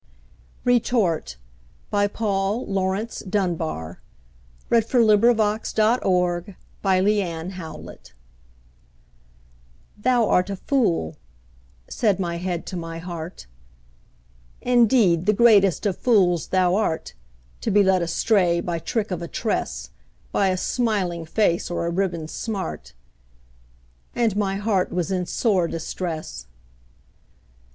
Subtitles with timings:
[0.65, 0.93] ll is
[1.91, 2.09] well.
[2.09, 4.01] Paul Laurence Dunbar
[4.67, 5.39] Retort THOU
[10.03, 11.17] art a fool,"
[11.87, 13.45] said my head to my heart,
[14.61, 17.13] "Indeed, the greatest of fools thou art,
[17.61, 19.91] To be led astray by trick of a tress,
[20.31, 22.93] By a smiling face or a ribbon smart;"
[24.15, 26.47] And my heart was in sore distress.